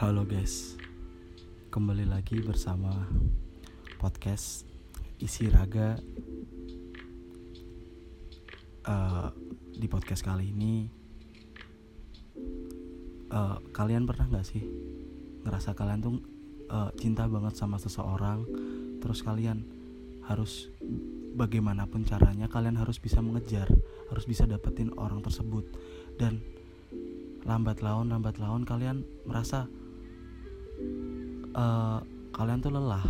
[0.00, 0.80] Halo guys,
[1.68, 2.88] kembali lagi bersama
[4.00, 4.64] podcast
[5.20, 6.00] isi raga.
[8.80, 9.28] Uh,
[9.76, 10.88] di podcast kali ini,
[13.28, 14.64] uh, kalian pernah nggak sih
[15.44, 16.16] ngerasa kalian tuh
[16.72, 18.48] uh, cinta banget sama seseorang,
[19.04, 19.68] terus kalian
[20.24, 20.72] harus
[21.36, 23.68] bagaimanapun caranya kalian harus bisa mengejar,
[24.08, 25.68] harus bisa dapetin orang tersebut
[26.16, 26.40] dan
[27.44, 29.68] lambat laun lambat laun kalian merasa
[31.54, 31.98] uh,
[32.34, 33.04] kalian tuh lelah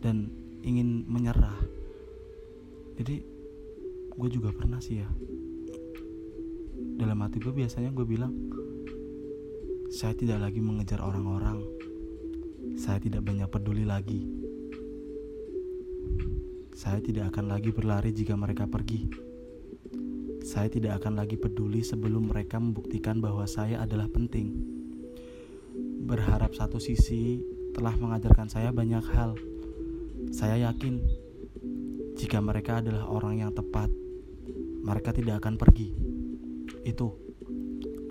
[0.00, 0.30] dan
[0.62, 1.56] ingin menyerah.
[2.96, 3.22] Jadi
[4.16, 5.08] gue juga pernah sih ya.
[6.96, 8.32] Dalam hati gue biasanya gue bilang
[9.92, 11.62] saya tidak lagi mengejar orang-orang.
[12.76, 14.26] Saya tidak banyak peduli lagi.
[16.76, 19.08] Saya tidak akan lagi berlari jika mereka pergi.
[20.44, 24.76] Saya tidak akan lagi peduli sebelum mereka membuktikan bahwa saya adalah penting
[26.06, 27.42] berharap satu sisi
[27.74, 29.34] telah mengajarkan saya banyak hal.
[30.30, 31.02] Saya yakin
[32.14, 33.90] jika mereka adalah orang yang tepat,
[34.86, 35.90] mereka tidak akan pergi.
[36.86, 37.18] Itu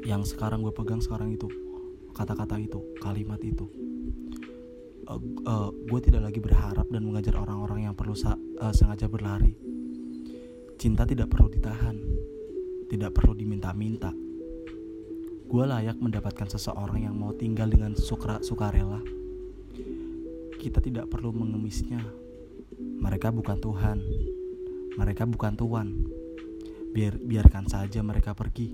[0.04, 1.48] yang sekarang gue pegang sekarang itu
[2.12, 3.66] kata-kata itu, kalimat itu.
[5.06, 9.56] Uh, uh, gue tidak lagi berharap dan mengajar orang-orang yang perlu uh, sengaja berlari.
[10.76, 11.96] Cinta tidak perlu ditahan,
[12.92, 14.25] tidak perlu diminta-minta
[15.46, 18.98] gue layak mendapatkan seseorang yang mau tinggal dengan suka sukarela.
[20.58, 22.02] Kita tidak perlu mengemisnya.
[22.82, 23.98] Mereka bukan Tuhan.
[24.98, 25.88] Mereka bukan Tuhan.
[26.90, 28.74] Biar biarkan saja mereka pergi.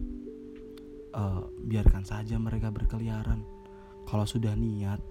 [1.12, 3.44] Uh, biarkan saja mereka berkeliaran.
[4.08, 5.04] Kalau sudah niat,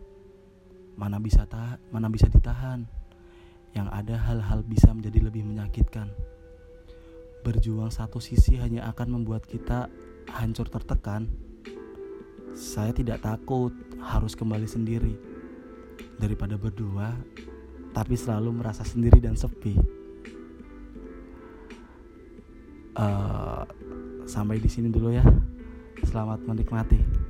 [0.96, 2.88] mana bisa tahan, mana bisa ditahan.
[3.76, 6.08] Yang ada hal-hal bisa menjadi lebih menyakitkan.
[7.44, 9.92] Berjuang satu sisi hanya akan membuat kita
[10.32, 11.49] hancur tertekan
[12.60, 13.72] saya tidak takut
[14.04, 15.16] harus kembali sendiri
[16.20, 17.16] daripada berdua,
[17.96, 19.80] tapi selalu merasa sendiri dan sepi.
[23.00, 23.64] Uh,
[24.28, 25.24] sampai di sini dulu ya.
[26.04, 27.29] Selamat menikmati.